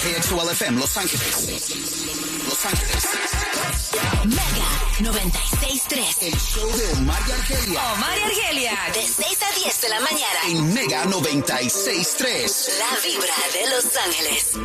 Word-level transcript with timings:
KXOL 0.00 0.50
FM 0.52 0.80
Los 0.80 0.96
Ángeles. 0.96 1.74
Los 2.48 2.64
Ángeles. 2.64 3.06
Mega 4.24 5.12
96.3. 5.12 6.22
El 6.22 6.32
show 6.38 6.66
de 6.74 6.98
Omar 6.98 7.20
y 7.28 7.32
Argelia. 7.32 7.92
Omar 7.92 8.18
y 8.18 8.22
Argelia. 8.22 8.78
De 8.94 9.02
6 9.02 9.38
a 9.42 9.54
10 9.62 9.80
de 9.82 9.88
la 9.90 10.00
mañana. 10.00 10.40
En 10.48 10.72
Mega 10.72 11.04
96.3. 11.04 12.78
La 12.78 12.96
vibra 13.04 13.34
de 13.52 13.68
Los 13.68 13.96
Ángeles. 14.06 14.58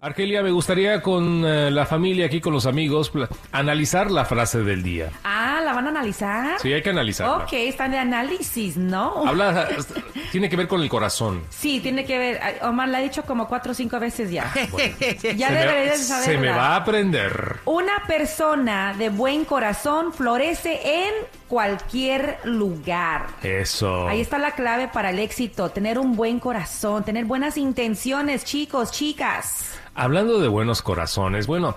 Argelia, 0.00 0.42
me 0.42 0.50
gustaría 0.50 1.02
con 1.02 1.44
eh, 1.44 1.70
la 1.70 1.86
familia 1.86 2.26
aquí, 2.26 2.40
con 2.40 2.52
los 2.52 2.66
amigos, 2.66 3.12
analizar 3.52 4.10
la 4.10 4.24
frase 4.24 4.62
del 4.62 4.82
día. 4.82 5.10
Ah, 5.24 5.40
¿la 5.48 5.49
van 5.80 5.96
a 5.96 5.98
analizar? 5.98 6.60
Sí, 6.60 6.72
hay 6.72 6.82
que 6.82 6.90
analizarla. 6.90 7.44
Ok, 7.44 7.52
están 7.52 7.90
de 7.90 7.98
análisis, 7.98 8.76
¿no? 8.76 9.26
Habla, 9.26 9.68
tiene 10.32 10.48
que 10.48 10.56
ver 10.56 10.68
con 10.68 10.82
el 10.82 10.88
corazón. 10.88 11.42
Sí, 11.50 11.80
tiene 11.80 12.04
que 12.04 12.18
ver. 12.18 12.40
Omar 12.62 12.88
la 12.88 12.98
ha 12.98 13.00
dicho 13.00 13.22
como 13.22 13.48
cuatro 13.48 13.72
o 13.72 13.74
cinco 13.74 13.98
veces 13.98 14.30
ya. 14.30 14.52
ya 15.36 15.48
se, 15.48 15.54
deberías 15.54 16.06
saberla. 16.06 16.24
se 16.24 16.38
me 16.38 16.50
va 16.50 16.68
a 16.68 16.76
aprender. 16.76 17.60
Una 17.64 18.04
persona 18.06 18.94
de 18.96 19.08
buen 19.08 19.44
corazón 19.44 20.12
florece 20.12 20.80
en 21.04 21.12
cualquier 21.48 22.38
lugar. 22.44 23.26
Eso. 23.42 24.06
Ahí 24.06 24.20
está 24.20 24.38
la 24.38 24.52
clave 24.52 24.88
para 24.88 25.10
el 25.10 25.18
éxito, 25.18 25.70
tener 25.70 25.98
un 25.98 26.14
buen 26.14 26.38
corazón, 26.40 27.04
tener 27.04 27.24
buenas 27.24 27.56
intenciones, 27.56 28.44
chicos, 28.44 28.92
chicas. 28.92 29.72
Hablando 29.94 30.40
de 30.40 30.48
buenos 30.48 30.82
corazones, 30.82 31.46
bueno, 31.46 31.76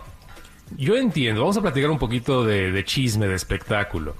yo 0.77 0.95
entiendo, 0.95 1.41
vamos 1.41 1.57
a 1.57 1.61
platicar 1.61 1.89
un 1.89 1.99
poquito 1.99 2.45
de, 2.45 2.71
de 2.71 2.83
chisme, 2.85 3.27
de 3.27 3.35
espectáculo. 3.35 4.15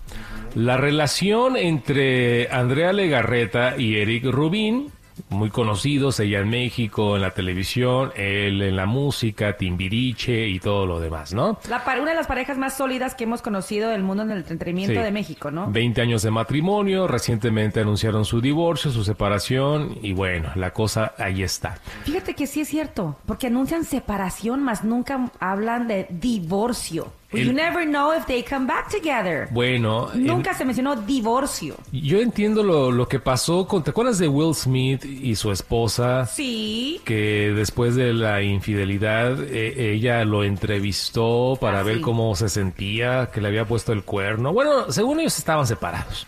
La 0.56 0.78
relación 0.78 1.58
entre 1.58 2.50
Andrea 2.52 2.94
Legarreta 2.94 3.75
y 3.78 3.97
Eric 3.97 4.25
Rubín, 4.25 4.91
muy 5.29 5.50
conocidos, 5.50 6.19
ella 6.19 6.40
en 6.40 6.50
México, 6.50 7.16
en 7.16 7.22
la 7.22 7.31
televisión, 7.31 8.12
él 8.16 8.62
en 8.62 8.75
la 8.75 8.85
música, 8.85 9.57
Timbiriche 9.57 10.47
y 10.47 10.59
todo 10.59 10.85
lo 10.85 11.00
demás, 11.00 11.34
¿no? 11.34 11.59
La, 11.69 11.84
una 12.01 12.12
de 12.12 12.16
las 12.18 12.28
parejas 12.28 12.57
más 12.57 12.75
sólidas 12.78 13.16
que 13.16 13.23
hemos 13.25 13.41
conocido 13.41 13.90
del 13.90 14.03
mundo 14.03 14.25
del 14.25 14.38
entretenimiento 14.40 15.00
Sí. 15.00 15.03
de 15.03 15.12
México, 15.12 15.52
¿no? 15.52 15.72
20 15.72 16.02
años 16.02 16.22
de 16.23 16.31
matrimonio, 16.31 17.07
recientemente 17.07 17.79
anunciaron 17.79 18.25
su 18.25 18.41
divorcio, 18.41 18.91
su 18.91 19.03
separación 19.03 19.97
y 20.02 20.13
bueno, 20.13 20.50
la 20.56 20.72
cosa 20.72 21.13
ahí 21.18 21.44
está. 21.44 21.78
Fíjate 22.03 22.34
que 22.34 22.47
sí 22.47 22.62
es 22.62 22.68
cierto, 22.68 23.18
porque 23.25 23.47
anuncian 23.47 23.84
separación, 23.85 24.63
más 24.63 24.84
nunca 24.84 25.31
hablan 25.40 25.88
de 25.88 26.07
divorcio. 26.09 27.12
El- 27.33 27.47
You 27.47 27.53
never 27.53 27.85
know 27.85 28.13
if 28.17 28.25
they 28.25 28.44
come 28.44 28.66
back 28.67 28.89
together. 28.89 29.47
Bueno, 29.51 30.11
en- 30.13 30.25
Nunca 30.25 30.53
se 30.53 30.66
mencionó 30.66 30.95
divorcio. 30.95 31.75
yo 31.91 32.19
entiendo 32.19 32.63
lo, 32.63 32.91
lo 32.91 33.07
que 33.07 33.19
pasó 33.19 33.67
con, 33.67 33.83
¿te 33.83 33.89
acuerdas 33.91 34.17
de 34.19 34.27
Will 34.27 34.53
Smith 34.55 35.03
y 35.05 35.35
su 35.35 35.51
esposa? 35.51 36.25
Sí. 36.25 37.01
que 37.05 37.51
después 37.55 37.95
de 37.95 38.13
la 38.13 38.41
infidelidad 38.41 39.38
eh, 39.43 39.93
ella 39.93 40.23
lo 40.25 40.43
entrevistó 40.43 41.57
para 41.59 41.79
Ah, 41.79 41.83
ver 41.83 41.95
sí. 41.97 42.01
cómo 42.01 42.35
se 42.35 42.49
sentía, 42.49 43.29
que 43.33 43.41
le 43.41 43.47
había 43.47 43.66
puesto 43.66 43.91
el 43.93 44.03
cuerno. 44.03 44.53
Bueno, 44.53 44.91
según 44.91 45.19
ellos 45.19 45.38
estaban 45.38 45.66
separados. 45.67 46.25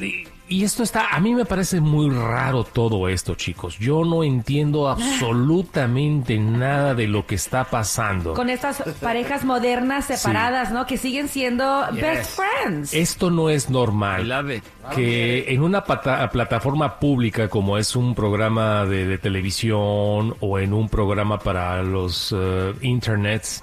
Y, 0.00 0.24
y 0.48 0.64
esto 0.64 0.82
está, 0.82 1.08
a 1.14 1.20
mí 1.20 1.34
me 1.34 1.44
parece 1.46 1.80
muy 1.80 2.10
raro 2.10 2.64
todo 2.64 3.08
esto, 3.08 3.34
chicos. 3.34 3.78
Yo 3.78 4.04
no 4.04 4.22
entiendo 4.22 4.88
absolutamente 4.88 6.38
nada 6.38 6.94
de 6.94 7.06
lo 7.06 7.26
que 7.26 7.36
está 7.36 7.64
pasando. 7.64 8.34
Con 8.34 8.50
estas 8.50 8.82
parejas 9.00 9.44
modernas 9.44 10.04
separadas, 10.06 10.70
¿no? 10.70 10.86
Que 10.86 10.98
siguen 10.98 11.28
siendo 11.28 11.86
best 11.92 12.38
friends. 12.38 12.92
Esto 12.92 13.30
no 13.30 13.48
es 13.48 13.70
normal. 13.70 14.62
Que 14.94 15.46
en 15.52 15.62
una 15.62 15.84
pata- 15.84 16.28
plataforma 16.30 16.98
pública 16.98 17.48
como 17.48 17.78
es 17.78 17.96
un 17.96 18.14
programa 18.14 18.84
de, 18.84 19.06
de 19.06 19.18
televisión 19.18 20.34
o 20.40 20.58
en 20.58 20.72
un 20.74 20.88
programa 20.88 21.38
para 21.38 21.82
los 21.82 22.34
eh, 22.36 22.74
internets, 22.82 23.62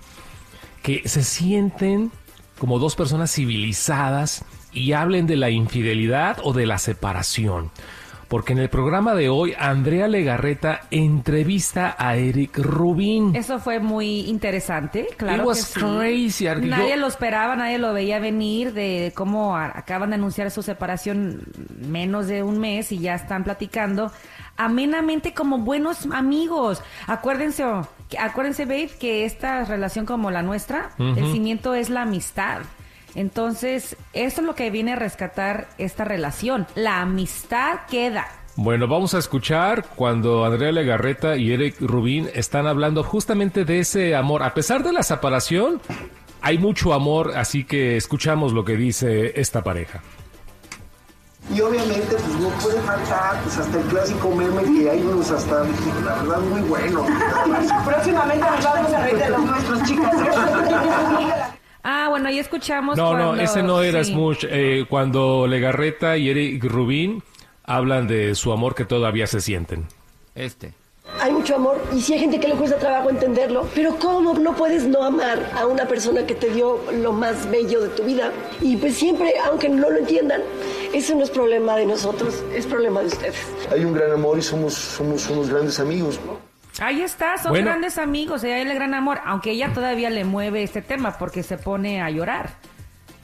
que 0.82 1.08
se 1.08 1.24
sienten 1.24 2.12
como 2.58 2.80
dos 2.80 2.96
personas 2.96 3.32
civilizadas 3.32 4.44
y 4.80 4.94
hablen 4.94 5.28
de 5.28 5.36
la 5.36 5.50
infidelidad 5.50 6.38
o 6.44 6.54
de 6.54 6.66
la 6.66 6.78
separación. 6.78 7.70
Porque 8.28 8.54
en 8.54 8.60
el 8.60 8.70
programa 8.70 9.16
de 9.16 9.28
hoy, 9.28 9.56
Andrea 9.58 10.08
Legarreta 10.08 10.82
entrevista 10.92 11.96
a 11.98 12.16
Eric 12.16 12.60
Rubin. 12.60 13.36
Eso 13.36 13.58
fue 13.58 13.80
muy 13.80 14.22
interesante, 14.22 15.08
claro 15.18 15.42
It 15.42 15.48
was 15.48 15.66
que 15.74 15.80
sí. 15.80 15.86
crazy, 15.86 16.46
Nadie 16.68 16.96
lo 16.96 17.08
esperaba, 17.08 17.56
nadie 17.56 17.80
lo 17.80 17.92
veía 17.92 18.20
venir 18.20 18.74
de 18.74 19.12
cómo 19.16 19.58
acaban 19.58 20.10
de 20.12 20.16
anunciar 20.18 20.52
su 20.52 20.62
separación 20.62 21.42
menos 21.82 22.28
de 22.28 22.44
un 22.44 22.60
mes 22.60 22.92
y 22.92 23.00
ya 23.00 23.16
están 23.16 23.44
platicando 23.44 24.12
amenamente 24.58 25.34
como 25.34 25.58
buenos 25.58 26.06
amigos. 26.12 26.84
Acuérdense, 27.08 27.64
que- 28.10 28.20
acuérdense, 28.20 28.66
babe, 28.66 28.92
que 29.00 29.26
esta 29.26 29.64
relación 29.64 30.06
como 30.06 30.30
la 30.30 30.44
nuestra, 30.44 30.92
el 31.00 31.32
cimiento 31.32 31.74
es 31.74 31.90
la 31.90 32.04
amistad. 32.04 32.60
Entonces, 33.16 33.98
eso 34.14 34.42
es 34.42 34.48
lo 34.48 34.56
que 34.56 34.70
viene 34.70 34.94
a 34.94 34.96
rescatar 34.96 35.68
esta 35.78 36.06
relación. 36.06 36.68
La 36.76 37.02
amistad 37.02 37.82
queda. 37.90 38.28
Bueno, 38.56 38.88
vamos 38.88 39.14
a 39.14 39.20
escuchar 39.20 39.86
cuando 39.96 40.44
Andrea 40.44 40.72
Legarreta 40.72 41.38
y 41.38 41.54
Eric 41.54 41.80
Rubin 41.80 42.30
están 42.34 42.68
hablando 42.68 43.04
justamente 43.04 43.64
de 43.64 43.80
ese 43.80 44.16
amor. 44.16 44.44
A 44.44 44.54
pesar 44.54 44.84
de 44.84 44.92
la 44.92 45.02
separación, 45.02 45.82
hay 46.42 46.58
mucho 46.58 46.94
amor, 46.94 47.38
así 47.38 47.64
que 47.64 47.96
escuchamos 47.96 48.52
lo 48.52 48.66
que 48.66 48.76
dice 48.76 49.40
esta 49.40 49.64
pareja. 49.64 50.02
Y 51.56 51.62
obviamente, 51.62 52.16
pues 52.16 52.40
no 52.40 52.50
puede 52.62 52.80
faltar, 52.82 53.42
pues 53.42 53.58
hasta 53.58 53.80
el 53.80 53.86
clásico 53.86 54.30
meme 54.36 54.62
que 54.64 54.90
hay 54.90 55.02
unos 55.02 55.32
hasta, 55.32 55.64
la 56.06 56.16
verdad, 56.16 56.40
muy 56.42 56.62
bueno. 56.62 57.06
Próximamente 57.86 58.46
nos 58.46 58.64
vamos 58.64 58.94
a 58.94 59.04
reír 59.04 59.18
de 59.18 59.30
los 59.30 59.42
nuestros, 59.46 59.84
chicas. 59.84 60.29
Ah, 62.30 62.32
ahí 62.32 62.40
escuchamos. 62.40 62.96
No, 62.96 63.18
no, 63.18 63.36
ese 63.36 63.64
no 63.64 63.82
era 63.82 64.04
sí. 64.04 64.12
Smush. 64.12 64.46
Eh, 64.48 64.86
cuando 64.88 65.48
Legarreta 65.48 66.16
y 66.16 66.30
Eric 66.30 66.64
Rubin 66.64 67.24
hablan 67.64 68.08
de 68.08 68.36
su 68.36 68.52
amor 68.52 68.76
que 68.76 68.86
todavía 68.86 69.26
se 69.26 69.42
sienten. 69.42 69.88
Este. 70.36 70.74
Hay 71.20 71.32
mucho 71.32 71.56
amor 71.56 71.82
y 71.92 72.02
sí 72.02 72.14
hay 72.14 72.20
gente 72.20 72.40
que 72.40 72.48
le 72.48 72.54
cuesta 72.54 72.78
trabajo 72.78 73.10
entenderlo, 73.10 73.68
pero 73.74 73.96
¿cómo 73.98 74.36
no 74.36 74.54
puedes 74.56 74.86
no 74.86 75.04
amar 75.04 75.52
a 75.58 75.66
una 75.66 75.88
persona 75.88 76.24
que 76.28 76.36
te 76.36 76.52
dio 76.52 76.80
lo 77.02 77.12
más 77.12 77.50
bello 77.50 77.82
de 77.82 77.90
tu 77.90 78.04
vida? 78.04 78.32
Y 78.62 78.78
pues 78.78 78.96
siempre, 78.96 79.34
aunque 79.44 79.70
no 79.70 79.90
lo 79.90 79.98
entiendan, 79.98 80.42
eso 80.94 81.16
no 81.16 81.24
es 81.24 81.32
problema 81.32 81.78
de 81.78 81.88
nosotros, 81.88 82.44
es 82.54 82.68
problema 82.68 83.02
de 83.02 83.08
ustedes. 83.08 83.36
Hay 83.72 83.86
un 83.86 83.94
gran 83.94 84.12
amor 84.12 84.38
y 84.38 84.44
somos, 84.44 84.76
somos 84.76 85.28
unos 85.32 85.50
grandes 85.50 85.80
amigos, 85.80 86.20
¿no? 86.28 86.49
Ahí 86.82 87.02
está, 87.02 87.38
son 87.38 87.52
Bueno. 87.52 87.66
grandes 87.68 87.98
amigos, 87.98 88.44
ella 88.44 88.62
el 88.62 88.74
gran 88.74 88.94
amor, 88.94 89.20
aunque 89.26 89.52
ella 89.52 89.72
todavía 89.74 90.10
le 90.10 90.24
mueve 90.24 90.64
este 90.64 90.82
tema 90.82 91.18
porque 91.18 91.44
se 91.44 91.58
pone 91.58 92.02
a 92.02 92.10
llorar. 92.10 92.52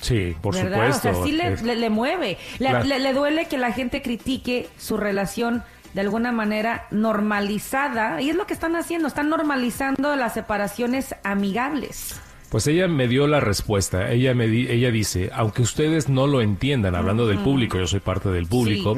Sí, 0.02 0.36
por 0.42 0.54
¿verdad? 0.54 0.92
supuesto. 0.94 1.10
O 1.10 1.14
sea, 1.16 1.24
sí 1.24 1.32
le, 1.32 1.54
Es- 1.54 1.62
le- 1.64 1.76
le 1.76 1.90
mueve. 1.90 2.38
Le, 2.60 2.70
Claro. 2.70 2.86
le- 2.86 3.00
le 3.00 3.14
duele 3.14 3.48
que 3.48 3.58
la 3.58 3.72
gente 3.72 4.02
critique 4.02 4.68
su 4.78 4.98
relación 4.98 5.64
de 5.94 6.02
alguna 6.02 6.32
manera 6.34 6.86
normalizada. 6.92 8.22
Y 8.22 8.30
es 8.30 8.36
lo 8.36 8.46
que 8.46 8.54
están 8.54 8.76
haciendo, 8.76 9.08
están 9.08 9.30
normalizando 9.30 10.16
las 10.16 10.34
separaciones 10.34 11.16
amigables. 11.24 12.20
Pues 12.50 12.68
ella 12.68 12.88
me 12.88 13.08
dio 13.08 13.26
la 13.28 13.40
respuesta. 13.40 14.12
Ella 14.12 14.34
me 14.36 14.48
di- 14.48 14.68
ella 14.70 14.92
dice, 14.92 15.32
aunque 15.34 15.62
ustedes 15.62 16.10
no 16.10 16.28
lo 16.28 16.42
entiendan, 16.42 16.94
hablando 16.96 17.26
del 17.28 17.40
público, 17.40 17.78
yo 17.80 17.88
soy 17.88 18.02
parte 18.02 18.30
del 18.30 18.46
público, 18.48 18.96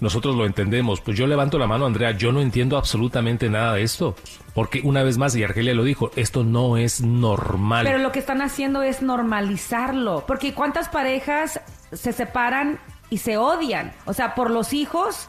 nosotros 0.00 0.34
lo 0.36 0.46
entendemos. 0.46 1.00
Pues 1.00 1.16
yo 1.16 1.26
levanto 1.26 1.58
la 1.58 1.66
mano, 1.66 1.86
Andrea, 1.86 2.12
yo 2.12 2.32
no 2.32 2.40
entiendo 2.40 2.76
absolutamente 2.76 3.48
nada 3.50 3.74
de 3.74 3.82
esto. 3.82 4.14
Porque 4.54 4.80
una 4.84 5.02
vez 5.02 5.18
más, 5.18 5.34
y 5.36 5.44
Argelia 5.44 5.74
lo 5.74 5.84
dijo, 5.84 6.10
esto 6.16 6.44
no 6.44 6.76
es 6.76 7.00
normal. 7.00 7.84
Pero 7.86 7.98
lo 7.98 8.12
que 8.12 8.18
están 8.18 8.42
haciendo 8.42 8.82
es 8.82 9.02
normalizarlo. 9.02 10.24
Porque 10.26 10.54
¿cuántas 10.54 10.88
parejas 10.88 11.60
se 11.92 12.12
separan 12.12 12.78
y 13.10 13.18
se 13.18 13.36
odian? 13.38 13.92
O 14.04 14.12
sea, 14.14 14.34
por 14.34 14.50
los 14.50 14.72
hijos. 14.72 15.26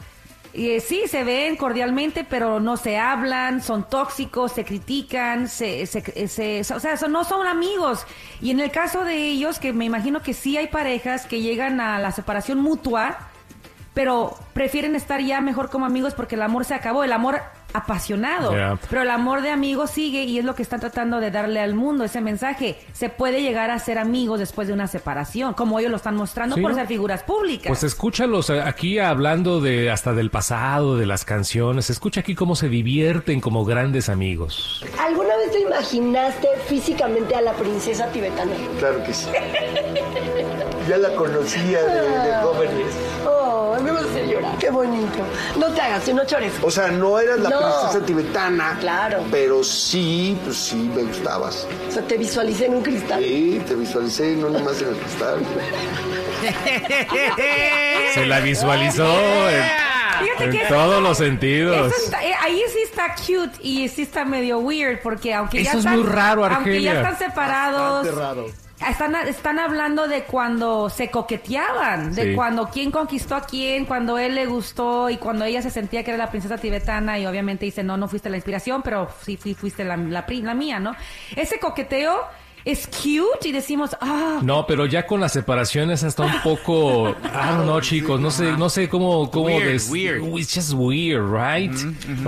eh, 0.52 0.80
sí, 0.80 1.02
se 1.06 1.22
ven 1.22 1.54
cordialmente, 1.54 2.24
pero 2.28 2.58
no 2.58 2.76
se 2.76 2.98
hablan, 2.98 3.62
son 3.62 3.88
tóxicos, 3.88 4.50
se 4.50 4.64
critican, 4.64 5.46
se, 5.46 5.86
se- 5.86 6.26
se- 6.26 6.74
o 6.74 6.80
sea, 6.80 6.96
no 7.08 7.22
son 7.22 7.46
amigos. 7.46 8.04
Y 8.42 8.50
en 8.50 8.58
el 8.58 8.72
caso 8.72 9.04
de 9.04 9.28
ellos, 9.28 9.60
que 9.60 9.72
me 9.72 9.84
imagino 9.84 10.22
que 10.22 10.34
sí 10.34 10.56
hay 10.56 10.66
parejas 10.66 11.26
que 11.26 11.40
llegan 11.40 11.80
a 11.80 12.00
la 12.00 12.10
separación 12.10 12.58
mutua, 12.58 13.29
pero 14.00 14.34
prefieren 14.54 14.96
estar 14.96 15.20
ya 15.20 15.42
mejor 15.42 15.68
como 15.68 15.84
amigos 15.84 16.14
porque 16.14 16.34
el 16.34 16.40
amor 16.40 16.64
se 16.64 16.72
acabó, 16.72 17.04
el 17.04 17.12
amor 17.12 17.42
apasionado. 17.74 18.52
Pero 18.88 19.02
el 19.02 19.10
amor 19.10 19.42
de 19.42 19.50
amigos 19.50 19.90
sigue 19.90 20.24
y 20.24 20.38
es 20.38 20.44
lo 20.44 20.54
que 20.54 20.62
están 20.62 20.80
tratando 20.80 21.20
de 21.20 21.30
darle 21.30 21.60
al 21.60 21.74
mundo, 21.74 22.04
ese 22.04 22.22
mensaje. 22.22 22.78
Se 22.94 23.10
puede 23.10 23.42
llegar 23.42 23.70
a 23.70 23.78
ser 23.78 23.98
amigos 23.98 24.38
después 24.38 24.68
de 24.68 24.74
una 24.74 24.86
separación, 24.86 25.52
como 25.52 25.78
ellos 25.78 25.90
lo 25.90 25.98
están 25.98 26.16
mostrando 26.16 26.56
Sí, 26.56 26.62
por 26.62 26.70
¿no? 26.70 26.78
ser 26.78 26.86
figuras 26.86 27.22
públicas. 27.24 27.66
Pues 27.68 27.82
escúchalos 27.84 28.48
eh, 28.48 28.62
aquí 28.62 28.98
hablando 28.98 29.60
de 29.60 29.90
hasta 29.90 30.14
del 30.14 30.30
pasado, 30.30 30.96
de 30.96 31.04
las 31.04 31.26
canciones. 31.26 31.90
Escucha 31.90 32.20
aquí 32.20 32.34
cómo 32.34 32.56
se 32.56 32.70
divierten 32.70 33.42
como 33.42 33.66
grandes 33.66 34.08
amigos. 34.08 34.82
¿Alguna 34.98 35.36
vez 35.36 35.52
te 35.52 35.60
imaginaste 35.60 36.48
físicamente 36.66 37.34
a 37.34 37.42
la 37.42 37.52
princesa 37.52 38.06
tibetana? 38.06 38.52
Claro 38.78 39.04
que 39.04 39.12
sí. 39.12 39.28
Ya 40.88 40.96
la 40.96 41.10
conocía 41.14 41.82
de, 41.82 42.00
de 42.00 42.34
Qué 44.70 44.76
bonito. 44.76 45.18
No 45.58 45.66
te 45.66 45.80
hagas, 45.80 46.06
no 46.14 46.24
chores. 46.24 46.52
O 46.62 46.70
sea, 46.70 46.88
no 46.92 47.18
eras 47.18 47.40
la 47.40 47.50
No. 47.50 47.58
princesa 47.58 48.06
tibetana. 48.06 48.76
Claro. 48.78 49.24
Pero 49.30 49.64
sí, 49.64 50.38
pues 50.44 50.56
sí, 50.56 50.76
me 50.94 51.02
gustabas. 51.02 51.66
O 51.88 51.90
sea, 51.92 52.02
te 52.02 52.16
visualicé 52.16 52.66
en 52.66 52.74
un 52.76 52.82
cristal. 52.82 53.20
Sí, 53.22 53.60
te 53.66 53.74
visualicé, 53.74 54.36
no 54.36 54.48
nomás 54.50 54.80
en 54.80 54.88
el 54.90 54.94
cristal. 54.96 55.40
Se 58.14 58.26
la 58.26 58.40
visualizó 58.40 59.50
en, 59.50 59.62
Fíjate 60.22 60.44
en 60.44 60.50
que 60.52 60.64
todos 60.68 61.02
los 61.02 61.18
sentidos. 61.18 61.92
Está- 62.04 62.24
eh, 62.24 62.34
ahí 62.40 62.62
sí 62.72 62.78
está 62.84 63.14
cute 63.16 63.58
y 63.62 63.88
sí 63.88 64.02
está 64.02 64.24
medio 64.24 64.58
weird 64.58 65.00
porque 65.02 65.34
aunque 65.34 65.62
ya 65.64 65.70
Eso 65.70 65.78
es 65.80 65.84
están, 65.84 65.98
muy 66.00 66.08
raro, 66.08 66.44
aunque 66.44 66.80
ya 66.82 66.92
Argelia. 66.92 67.10
están 67.10 67.18
separados, 67.30 68.14
raro. 68.14 68.46
Están 68.88 69.14
están 69.28 69.58
hablando 69.58 70.08
de 70.08 70.22
cuando 70.24 70.88
se 70.88 71.10
coqueteaban, 71.10 72.14
de 72.14 72.30
Sí. 72.30 72.34
cuando 72.34 72.68
quién 72.68 72.90
conquistó 72.90 73.34
a 73.36 73.42
quién, 73.42 73.84
cuando 73.84 74.16
él 74.18 74.34
le 74.34 74.46
gustó 74.46 75.10
y 75.10 75.16
cuando 75.18 75.44
ella 75.44 75.60
se 75.62 75.70
sentía 75.70 76.02
que 76.04 76.10
era 76.12 76.18
la 76.18 76.30
princesa 76.30 76.56
tibetana 76.56 77.18
y 77.18 77.26
obviamente 77.26 77.64
dice 77.66 77.82
no 77.82 77.96
no 77.96 78.08
fuiste 78.08 78.30
la 78.30 78.36
inspiración, 78.36 78.82
pero 78.82 79.08
sí 79.24 79.36
fui- 79.36 79.54
fuiste 79.54 79.84
la, 79.84 79.96
la, 79.96 80.24
la 80.28 80.54
mía, 80.54 80.78
¿no? 80.80 80.94
Ese 81.36 81.58
coqueteo 81.58 82.20
es 82.62 82.86
cute 82.88 83.48
y 83.48 83.52
decimos 83.52 83.96
ah 84.02 84.40
No, 84.42 84.66
pero 84.66 84.84
ya 84.84 85.06
con 85.06 85.18
las 85.20 85.32
separaciones 85.32 86.04
hasta 86.04 86.24
un 86.24 86.40
poco, 86.42 87.14
don't 87.34 87.62
know, 87.62 87.80
chicos, 87.80 88.20
no 88.20 88.30
sé, 88.30 88.52
no 88.52 88.68
sé 88.68 88.86
cómo, 88.88 89.30
cómo 89.30 89.46
Weird, 89.46 89.64
des- 89.72 89.90
weird. 89.90 90.22
It's 90.38 90.54
just 90.54 90.72
weird, 90.74 91.22
right? 91.32 91.72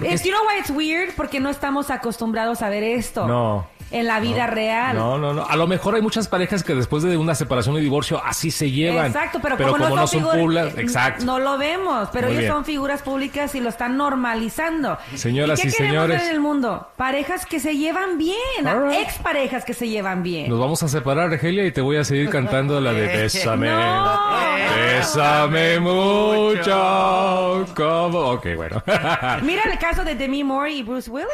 Es, 0.05 0.25
you 0.25 0.31
know 0.33 0.43
why 0.47 0.59
it's 0.59 0.71
weird? 0.71 1.15
Porque 1.17 1.39
no 1.39 1.51
estamos 1.51 1.91
acostumbrados 1.91 2.63
a 2.63 2.71
ver 2.71 2.83
esto. 2.83 3.27
No. 3.27 3.67
En 3.93 4.07
la 4.07 4.21
vida 4.21 4.47
real. 4.47 4.97
No, 4.97 5.19
no, 5.19 5.33
no. 5.35 5.47
A 5.47 5.55
lo 5.57 5.67
mejor 5.67 5.95
hay 5.95 6.03
muchas 6.03 6.27
parejas 6.29 6.63
que 6.65 6.75
después 6.75 7.03
de 7.03 7.17
una 7.17 7.35
separación 7.35 7.77
y 7.77 7.81
divorcio 7.81 8.23
así 8.25 8.51
se 8.51 8.71
llevan. 8.71 9.07
Exacto, 9.07 9.39
pero, 9.43 9.57
como, 9.57 9.73
como 9.73 9.97
no 9.97 10.07
son 10.07 10.23
públicas, 10.23 10.75
eh, 10.77 10.81
exacto. 10.81 11.25
No 11.25 11.39
lo 11.39 11.59
vemos, 11.59 12.09
pero 12.13 12.29
Muy 12.29 12.33
ellos 12.37 12.41
bien. 12.43 12.53
son 12.53 12.65
figuras 12.65 13.03
públicas 13.03 13.55
y 13.55 13.61
lo 13.61 13.69
están 13.69 13.97
normalizando. 13.97 14.99
Señoras 15.15 15.59
¿Y, 15.61 15.63
qué 15.63 15.69
y 15.69 15.73
queremos 15.73 15.93
señores. 15.95 16.19
ver 16.21 16.29
en 16.29 16.35
el 16.35 16.41
mundo? 16.41 16.89
Parejas 16.97 17.47
que 17.47 17.61
se 17.61 17.77
llevan 17.77 18.19
bien, 18.19 18.37
right. 18.65 19.01
ex 19.01 19.19
parejas 19.19 19.65
que 19.65 19.75
se 19.75 19.89
llevan 19.89 20.23
bien. 20.23 20.49
Nos 20.49 20.59
vamos 20.59 20.83
a 20.83 20.89
separar, 20.89 21.31
Argelia, 21.33 21.67
y 21.67 21.73
te 21.73 21.81
voy 21.81 21.97
a 21.99 22.05
seguir 22.05 22.31
cantando 22.31 22.81
la 22.81 22.93
de 22.93 23.07
Bésame. 23.07 23.69
No. 23.71 24.19
Bésame 24.77 25.81
mucho. 25.81 27.67
Como. 27.77 28.19
Ok, 28.19 28.47
bueno. 28.57 28.83
Mira 29.43 29.63
el 29.71 29.79
caso 29.79 30.05
de 30.05 30.15
Demi 30.15 30.45
Moore 30.45 30.73
y 30.73 30.83
Bruce 30.83 31.11
Willis. 31.11 31.29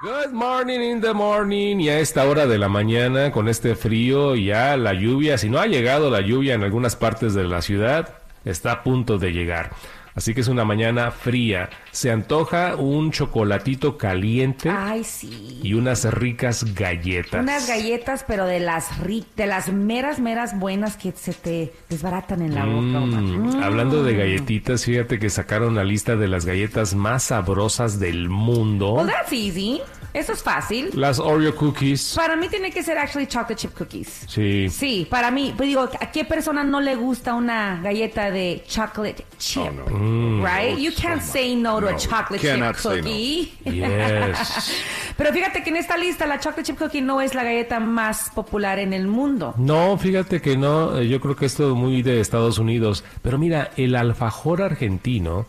Good 0.00 0.32
morning 0.32 0.80
in 0.80 1.00
the 1.00 1.12
morning. 1.12 1.80
Y 1.80 1.88
a 1.88 1.98
esta 1.98 2.24
hora 2.28 2.46
de 2.46 2.56
la 2.56 2.68
mañana, 2.68 3.32
con 3.32 3.48
este 3.48 3.74
frío, 3.74 4.36
ya 4.36 4.76
la 4.76 4.92
lluvia, 4.92 5.38
si 5.38 5.50
no 5.50 5.58
ha 5.58 5.66
llegado 5.66 6.08
la 6.08 6.20
lluvia 6.20 6.54
en 6.54 6.62
algunas 6.62 6.94
partes 6.94 7.34
de 7.34 7.42
la 7.42 7.62
ciudad, 7.62 8.14
está 8.44 8.70
a 8.70 8.82
punto 8.84 9.18
de 9.18 9.32
llegar. 9.32 9.70
Así 10.14 10.34
que 10.34 10.40
es 10.40 10.48
una 10.48 10.64
mañana 10.64 11.10
fría. 11.10 11.70
Se 11.92 12.10
antoja 12.10 12.74
un 12.76 13.10
chocolatito 13.12 13.96
caliente 13.98 14.68
Ay, 14.70 15.04
sí. 15.04 15.60
y 15.62 15.74
unas 15.74 16.04
ricas 16.12 16.74
galletas. 16.74 17.40
Unas 17.42 17.68
galletas, 17.68 18.24
pero 18.26 18.46
de 18.46 18.60
las 18.60 18.90
ri- 19.00 19.24
de 19.36 19.46
las 19.46 19.72
meras, 19.72 20.18
meras 20.18 20.58
buenas 20.58 20.96
que 20.96 21.12
se 21.12 21.32
te 21.34 21.72
desbaratan 21.88 22.42
en 22.42 22.54
la 22.54 22.64
boca. 22.64 23.00
Mm, 23.00 23.28
Mm. 23.58 23.62
Hablando 23.62 24.02
de 24.02 24.14
galletitas, 24.16 24.84
fíjate 24.84 25.18
que 25.18 25.30
sacaron 25.30 25.74
la 25.74 25.84
lista 25.84 26.16
de 26.16 26.28
las 26.28 26.44
galletas 26.46 26.94
más 26.94 27.24
sabrosas 27.24 28.00
del 28.00 28.28
mundo. 28.28 28.94
Well, 28.94 29.06
that's 29.06 29.32
easy. 29.32 29.80
Eso 30.12 30.32
es 30.32 30.42
fácil. 30.42 30.90
Las 30.94 31.18
Oreo 31.18 31.54
cookies. 31.54 32.14
Para 32.16 32.36
mí 32.36 32.48
tiene 32.48 32.70
que 32.70 32.82
ser 32.82 32.98
actually 32.98 33.26
chocolate 33.26 33.56
chip 33.56 33.74
cookies. 33.74 34.24
Sí. 34.28 34.68
Sí, 34.70 35.06
para 35.08 35.30
mí, 35.30 35.54
pues 35.56 35.68
digo, 35.68 35.82
¿a 35.82 36.10
qué 36.10 36.24
persona 36.24 36.64
no 36.64 36.80
le 36.80 36.96
gusta 36.96 37.34
una 37.34 37.80
galleta 37.82 38.30
de 38.30 38.62
chocolate 38.66 39.24
chip? 39.38 39.72
Mm. 39.90 40.44
Right? 40.44 40.78
You 40.78 40.92
can't 41.00 41.22
say 41.22 41.54
no 41.54 41.80
to 41.80 41.88
a 41.88 41.96
chocolate 41.96 42.40
chip 42.40 42.58
no. 42.58 42.72
cookie. 42.72 43.52
Yes. 43.64 44.82
Pero 45.16 45.32
fíjate 45.32 45.62
que 45.62 45.70
en 45.70 45.76
esta 45.76 45.96
lista 45.96 46.26
la 46.26 46.38
chocolate 46.38 46.62
chip 46.64 46.78
cookie 46.78 47.00
no 47.00 47.20
es 47.20 47.34
la 47.34 47.44
galleta 47.44 47.80
más 47.80 48.30
popular 48.34 48.78
en 48.78 48.92
el 48.92 49.06
mundo. 49.06 49.54
No, 49.56 49.96
fíjate 49.98 50.40
que 50.40 50.56
no, 50.56 50.98
eh, 50.98 51.08
yo 51.08 51.20
creo 51.20 51.36
que 51.36 51.46
esto 51.46 51.68
es 51.68 51.74
muy 51.74 52.02
de 52.02 52.20
Estados 52.20 52.58
Unidos. 52.58 53.04
Pero 53.22 53.38
mira, 53.38 53.70
el 53.76 53.94
alfajor 53.94 54.62
argentino, 54.62 55.46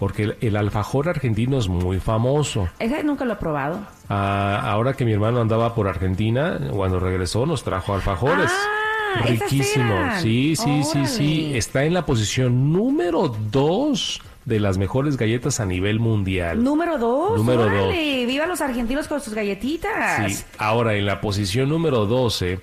porque 0.00 0.24
el, 0.24 0.36
el 0.40 0.56
alfajor 0.56 1.08
argentino 1.08 1.58
es 1.58 1.68
muy 1.68 2.00
famoso. 2.00 2.68
Ese 2.78 3.04
nunca 3.04 3.24
lo 3.24 3.34
he 3.34 3.36
probado. 3.36 3.80
Ah, 4.08 4.60
ahora 4.64 4.94
que 4.94 5.04
mi 5.04 5.12
hermano 5.12 5.40
andaba 5.40 5.74
por 5.74 5.86
Argentina, 5.86 6.58
cuando 6.72 6.98
regresó 6.98 7.46
nos 7.46 7.62
trajo 7.62 7.94
alfajores. 7.94 8.50
Ah, 8.50 9.22
Riquísimo. 9.26 9.94
Sí, 10.20 10.56
sí, 10.56 10.82
sí, 10.84 11.06
sí. 11.06 11.52
Está 11.54 11.84
en 11.84 11.94
la 11.94 12.06
posición 12.06 12.72
número 12.72 13.28
dos 13.28 14.22
de 14.44 14.58
las 14.58 14.78
mejores 14.78 15.16
galletas 15.16 15.60
a 15.60 15.66
nivel 15.66 16.00
mundial. 16.00 16.62
Número 16.62 16.96
dos. 16.96 17.36
Número 17.36 17.64
órale, 17.64 18.24
Viva 18.24 18.46
los 18.46 18.60
argentinos 18.60 19.06
con 19.06 19.20
sus 19.20 19.34
galletitas. 19.34 20.32
Sí, 20.32 20.44
ahora 20.58 20.94
en 20.94 21.04
la 21.06 21.20
posición 21.20 21.68
número 21.68 22.06
12, 22.06 22.58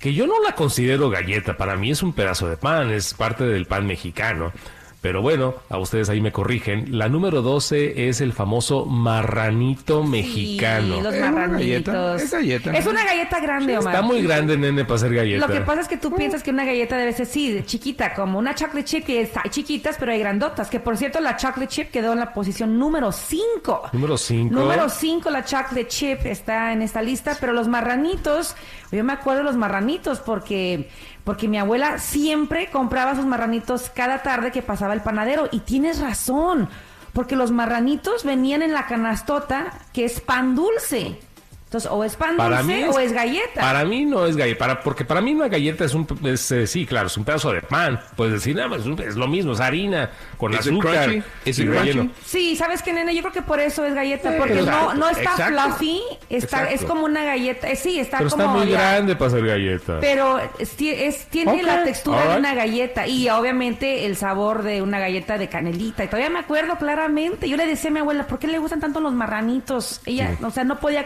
que 0.00 0.14
yo 0.14 0.26
no 0.26 0.40
la 0.42 0.54
considero 0.54 1.10
galleta, 1.10 1.56
para 1.56 1.76
mí 1.76 1.90
es 1.90 2.02
un 2.02 2.12
pedazo 2.14 2.48
de 2.48 2.56
pan, 2.56 2.90
es 2.90 3.12
parte 3.12 3.44
del 3.44 3.66
pan 3.66 3.86
mexicano. 3.86 4.52
Pero 5.00 5.22
bueno, 5.22 5.54
a 5.70 5.78
ustedes 5.78 6.08
ahí 6.08 6.20
me 6.20 6.32
corrigen. 6.32 6.98
La 6.98 7.08
número 7.08 7.40
12 7.40 8.08
es 8.08 8.20
el 8.20 8.32
famoso 8.32 8.84
marranito 8.84 10.02
mexicano. 10.02 11.00
Los 11.00 11.14
Es 11.14 11.20
una 11.22 11.30
marranitos. 11.30 11.94
galleta, 11.94 12.16
es 12.16 12.30
galleta, 12.32 12.72
¿no? 12.72 12.78
Es 12.78 12.86
una 12.86 13.04
galleta 13.04 13.40
grande, 13.40 13.78
Omar. 13.78 13.94
Está 13.94 14.04
muy 14.04 14.22
grande, 14.22 14.56
nene, 14.58 14.84
para 14.84 14.98
ser 14.98 15.14
galleta. 15.14 15.46
Lo 15.46 15.52
que 15.52 15.60
pasa 15.60 15.82
es 15.82 15.88
que 15.88 15.98
tú 15.98 16.12
piensas 16.14 16.42
que 16.42 16.50
una 16.50 16.64
galleta 16.64 16.96
debe 16.96 17.12
ser, 17.12 17.26
sí, 17.26 17.62
chiquita, 17.64 18.12
como 18.14 18.40
una 18.40 18.54
chocolate 18.56 18.84
chip, 18.84 19.04
que 19.06 19.20
está- 19.22 19.42
hay 19.44 19.50
chiquitas, 19.50 19.96
pero 20.00 20.10
hay 20.10 20.18
grandotas. 20.18 20.68
Que 20.68 20.80
por 20.80 20.96
cierto, 20.96 21.20
la 21.20 21.36
chocolate 21.36 21.68
chip 21.68 21.90
quedó 21.92 22.12
en 22.12 22.18
la 22.18 22.32
posición 22.32 22.76
número 22.78 23.12
5. 23.12 23.90
Número 23.92 24.18
5. 24.18 24.52
Número 24.52 24.88
5, 24.88 25.30
la 25.30 25.44
chocolate 25.44 25.86
chip 25.86 26.26
está 26.26 26.72
en 26.72 26.82
esta 26.82 27.02
lista, 27.02 27.36
pero 27.40 27.52
los 27.52 27.68
marranitos, 27.68 28.56
yo 28.90 29.04
me 29.04 29.12
acuerdo 29.12 29.38
de 29.40 29.44
los 29.44 29.56
marranitos 29.56 30.18
porque, 30.18 30.88
porque 31.28 31.46
mi 31.46 31.58
abuela 31.58 31.98
siempre 31.98 32.70
compraba 32.70 33.14
sus 33.14 33.26
marranitos 33.26 33.90
cada 33.94 34.22
tarde 34.22 34.50
que 34.50 34.62
pasaba 34.62 34.94
el 34.94 35.02
panadero. 35.02 35.46
Y 35.52 35.60
tienes 35.60 36.00
razón, 36.00 36.70
porque 37.12 37.36
los 37.36 37.50
marranitos 37.50 38.24
venían 38.24 38.62
en 38.62 38.72
la 38.72 38.86
canastota 38.86 39.74
que 39.92 40.06
es 40.06 40.22
pan 40.22 40.54
dulce. 40.54 41.20
Entonces, 41.68 41.90
o 41.92 42.02
es 42.02 42.16
pan 42.16 42.38
Para 42.38 42.62
mí 42.62 42.72
dulce 42.82 42.88
es- 42.88 42.96
o 42.96 42.98
es 42.98 43.12
galleta. 43.12 43.60
Para 43.60 43.84
mí 43.84 44.06
no 44.06 44.24
es 44.24 44.36
galleta, 44.38 44.58
para, 44.58 44.80
porque 44.82 45.04
para 45.04 45.20
mí 45.20 45.34
una 45.34 45.48
galleta 45.48 45.84
es 45.84 45.92
un, 45.92 46.06
es, 46.24 46.50
eh, 46.50 46.66
sí, 46.66 46.86
claro, 46.86 47.08
es 47.08 47.16
un 47.18 47.24
pedazo 47.24 47.52
de 47.52 47.60
pan. 47.60 48.00
Puedes 48.16 48.32
decir, 48.32 48.56
nada 48.56 48.68
más, 48.68 48.80
es, 48.80 48.86
un- 48.86 48.98
es 49.02 49.16
lo 49.16 49.28
mismo, 49.28 49.52
es 49.52 49.60
harina 49.60 50.08
con 50.38 50.54
azúcar 50.54 51.12
it 51.12 51.22
relleno. 51.58 52.02
crunchy? 52.04 52.10
Sí, 52.24 52.56
¿sabes 52.56 52.82
qué, 52.82 52.94
nene? 52.94 53.14
Yo 53.14 53.20
creo 53.20 53.34
que 53.34 53.42
por 53.42 53.60
eso 53.60 53.84
es 53.84 53.92
galleta, 53.94 54.34
porque 54.38 54.54
no, 54.54 54.60
exacto, 54.62 54.94
no 54.94 55.08
está 55.10 55.22
exacto. 55.32 55.60
fluffy, 55.62 56.00
está, 56.30 56.70
es 56.70 56.84
como 56.86 57.04
una 57.04 57.22
galleta, 57.24 57.68
eh, 57.68 57.76
sí, 57.76 58.00
está 58.00 58.16
Pero 58.16 58.30
como... 58.30 58.44
está 58.44 58.54
muy 58.56 58.70
grande 58.72 59.14
para 59.14 59.30
ser 59.30 59.44
galleta. 59.46 59.98
Pero 60.00 60.40
es- 60.58 60.70
ti- 60.70 60.88
es- 60.88 61.26
tiene 61.26 61.62
la 61.62 61.84
textura 61.84 62.32
de 62.32 62.38
una 62.38 62.54
galleta 62.54 63.06
y 63.06 63.28
obviamente 63.28 64.06
el 64.06 64.16
sabor 64.16 64.62
de 64.62 64.80
una 64.80 64.98
galleta 64.98 65.36
de 65.36 65.50
canelita. 65.50 66.02
Y 66.04 66.06
todavía 66.06 66.30
me 66.30 66.38
acuerdo 66.38 66.76
claramente. 66.78 67.46
Yo 67.46 67.58
le 67.58 67.66
decía 67.66 67.90
a 67.90 67.92
mi 67.92 68.00
abuela, 68.00 68.26
¿por 68.26 68.38
qué 68.38 68.46
le 68.48 68.58
gustan 68.58 68.80
tanto 68.80 69.00
los 69.00 69.12
marranitos? 69.12 70.00
Ella, 70.06 70.36
o 70.42 70.50
sea, 70.50 70.64
no 70.64 70.78
podía 70.80 71.04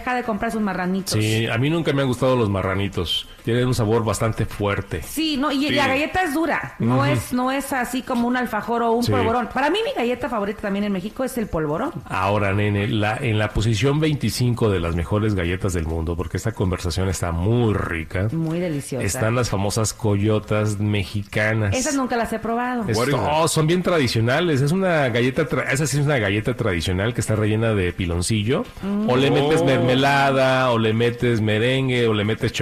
deja 0.00 0.14
de 0.14 0.22
comprar 0.24 0.50
sus 0.50 0.60
marranitos. 0.60 1.12
Sí, 1.12 1.46
a 1.46 1.56
mí 1.58 1.70
nunca 1.70 1.92
me 1.92 2.02
han 2.02 2.08
gustado 2.08 2.36
los 2.36 2.48
marranitos. 2.50 3.28
Tienen 3.44 3.66
un 3.66 3.74
sabor 3.74 4.04
bastante 4.04 4.44
fuerte. 4.46 5.02
Sí, 5.02 5.36
no, 5.36 5.50
y 5.52 5.70
la 5.70 5.86
galleta 5.88 6.22
es 6.22 6.34
dura, 6.34 6.74
no 6.78 7.04
es 7.04 7.32
no 7.32 7.50
es 7.50 7.72
así 7.72 8.02
como 8.02 8.26
un 8.28 8.36
alfajor 8.36 8.82
o 8.82 8.92
un 8.92 9.02
Sí. 9.04 9.10
polvorón. 9.12 9.48
Para 9.52 9.70
mí 9.70 9.78
mi 9.84 9.92
galleta 9.92 10.28
favorita 10.28 10.62
también 10.62 10.84
en 10.84 10.92
México 10.92 11.24
es 11.24 11.36
el 11.38 11.46
polvorón. 11.46 11.92
Ahora, 12.06 12.52
nene, 12.52 12.88
la, 12.88 13.16
en 13.16 13.38
la 13.38 13.50
posición 13.50 14.00
25 14.00 14.70
de 14.70 14.80
las 14.80 14.94
mejores 14.96 15.34
galletas 15.34 15.72
del 15.72 15.86
mundo, 15.86 16.16
porque 16.16 16.36
esta 16.36 16.52
conversación 16.52 17.08
está 17.08 17.32
muy 17.32 17.74
rica, 17.74 18.28
Muy 18.32 18.60
deliciosa. 18.60 19.04
están 19.04 19.34
las 19.34 19.50
famosas 19.50 19.92
coyotas 19.94 20.78
mexicanas. 20.80 21.74
Esas 21.76 21.94
nunca 21.94 22.16
las 22.16 22.32
he 22.32 22.38
probado. 22.38 22.84
Es- 22.88 22.98
oh, 22.98 23.48
son 23.48 23.66
bien 23.66 23.82
tradicionales. 23.82 24.60
Es 24.60 24.72
una 24.72 25.08
galleta, 25.08 25.48
tra- 25.48 25.70
esa 25.72 25.86
sí 25.86 25.98
es 25.98 26.04
una 26.06 26.18
galleta 26.18 26.54
tradicional 26.54 27.14
que 27.14 27.20
está 27.20 27.36
rellena 27.36 27.74
de 27.74 27.92
piloncillo. 27.92 28.64
O 29.08 29.16
le 29.16 29.30
metes 29.30 29.60
Oh. 29.60 29.64
mermelada, 29.64 30.70
o 30.70 30.78
le 30.78 30.92
metes 30.92 31.40
merengue, 31.40 32.06
o 32.06 32.14
le 32.14 32.24
metes 32.24 32.52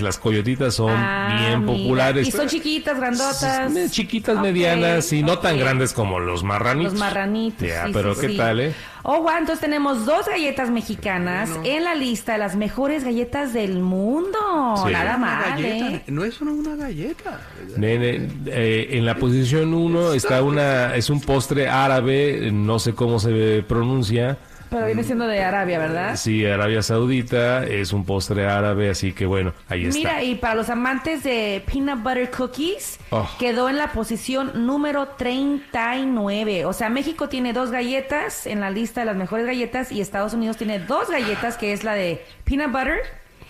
Las 0.00 0.18
coyotitas 0.18 0.74
son 0.74 0.92
Ah, 0.94 1.36
bien 1.48 1.64
mira. 1.64 1.72
populares. 1.72 2.28
Y 2.28 2.30
son 2.30 2.48
chiquitas, 2.48 2.96
grandotas. 2.98 3.72
Chiquitas, 3.90 4.40
medianas 4.40 5.12
y 5.12 5.22
no 5.22 5.38
tan 5.38 5.58
grandes 5.58 5.92
como 5.92 6.20
los 6.20 6.42
marranitos. 6.44 6.92
Los 6.92 7.00
marranitos. 7.00 7.66
Ya, 7.66 7.86
sí, 7.86 7.90
pero 7.92 8.14
sí, 8.14 8.20
¿qué 8.22 8.28
sí. 8.28 8.36
tal, 8.36 8.60
eh? 8.60 8.74
Oh, 9.02 9.22
wow, 9.22 9.30
entonces 9.38 9.60
tenemos 9.60 10.04
dos 10.04 10.26
galletas 10.26 10.70
mexicanas 10.70 11.48
en 11.64 11.84
la 11.84 11.94
lista 11.94 12.32
de 12.32 12.38
las 12.38 12.54
mejores 12.54 13.02
galletas 13.02 13.54
del 13.54 13.78
mundo. 13.80 14.38
Sí. 14.84 14.92
Nada 14.92 15.16
galleta, 15.16 15.88
¿eh? 15.96 16.02
no 16.08 16.22
es 16.24 16.34
solo 16.34 16.52
una 16.52 16.76
galleta. 16.76 17.40
Nene, 17.76 18.28
eh, 18.46 18.88
en 18.92 19.06
la 19.06 19.16
posición 19.16 19.72
1 19.72 20.12
está 20.12 20.42
una, 20.42 20.94
es 20.94 21.08
un 21.08 21.20
postre 21.22 21.68
árabe, 21.68 22.50
no 22.52 22.78
sé 22.78 22.94
cómo 22.94 23.18
se 23.18 23.64
pronuncia. 23.66 24.36
Pero 24.70 24.86
viene 24.86 25.02
siendo 25.02 25.26
de 25.26 25.42
Arabia, 25.42 25.78
¿verdad? 25.80 26.14
Sí, 26.16 26.46
Arabia 26.46 26.80
Saudita 26.82 27.64
es 27.66 27.92
un 27.92 28.04
postre 28.04 28.46
árabe, 28.46 28.88
así 28.90 29.12
que 29.12 29.26
bueno, 29.26 29.52
ahí 29.68 29.86
está. 29.86 29.98
Mira, 29.98 30.22
y 30.22 30.36
para 30.36 30.54
los 30.54 30.68
amantes 30.70 31.24
de 31.24 31.62
peanut 31.70 32.02
butter 32.02 32.30
cookies, 32.30 32.98
Oh. 33.10 33.28
quedó 33.40 33.68
en 33.68 33.76
la 33.76 33.88
posición 33.92 34.66
número 34.66 35.08
39. 35.08 36.64
O 36.66 36.72
sea, 36.72 36.88
México 36.90 37.28
tiene 37.28 37.52
dos 37.52 37.70
galletas 37.70 38.46
en 38.46 38.60
la 38.60 38.70
lista 38.70 39.00
de 39.00 39.06
las 39.06 39.16
mejores 39.16 39.46
galletas 39.46 39.90
y 39.90 40.00
Estados 40.00 40.34
Unidos 40.34 40.56
tiene 40.56 40.78
dos 40.78 41.10
galletas, 41.10 41.56
que 41.56 41.72
es 41.72 41.82
la 41.84 41.94
de 41.94 42.24
peanut 42.44 42.70
butter 42.70 42.98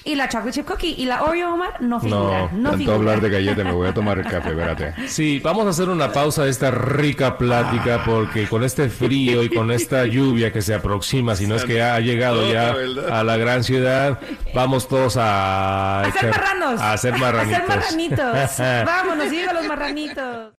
y 0.05 0.15
la 0.15 0.29
chocolate 0.29 0.53
chip 0.53 0.67
cookie. 0.67 0.95
Y 0.99 1.05
la 1.07 1.23
Oreo, 1.23 1.55
Omar, 1.55 1.81
no 1.81 2.01
figura. 2.01 2.49
No, 2.53 2.71
tanto 2.71 2.79
figura. 2.79 2.97
hablar 2.97 3.21
de 3.21 3.29
galleta, 3.31 3.65
me 3.65 3.73
voy 3.73 3.89
a 3.89 3.95
tomar 3.95 4.19
el 4.19 4.25
café, 4.31 4.51
espérate. 4.51 4.95
Sí, 5.09 5.41
vamos 5.43 5.67
a 5.67 5.71
hacer 5.71 5.89
una 5.89 6.13
pausa 6.13 6.45
de 6.45 6.51
esta 6.51 6.71
rica 6.71 7.37
plática 7.39 8.03
porque 8.05 8.47
con 8.49 8.65
este 8.65 8.89
frío 8.89 9.43
y 9.43 9.49
con 9.49 9.71
esta 9.71 10.07
lluvia 10.07 10.53
que 10.53 10.63
se 10.63 10.75
aproxima, 10.75 11.37
si 11.37 11.47
no 11.47 11.57
es 11.57 11.65
que 11.65 11.83
ha 11.83 11.99
llegado 12.01 12.51
ya 12.51 12.75
a 13.11 13.23
la 13.25 13.37
gran 13.37 13.65
ciudad, 13.65 14.19
vamos 14.55 14.89
todos 14.89 15.17
a... 15.17 16.01
A 16.01 16.01
hacer 16.07 16.13
echar- 16.15 16.31
marranos. 16.31 16.81
A 16.81 16.93
hacer 16.93 17.19
marranitos. 17.19 17.61
A 17.71 18.45
hacer 18.45 18.85
marranitos. 18.87 18.87
Vámonos, 18.87 19.31
llega 19.31 19.53
los 19.53 19.67
marranitos. 19.67 20.49